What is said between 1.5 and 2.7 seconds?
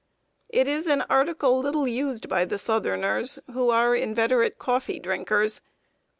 little used by the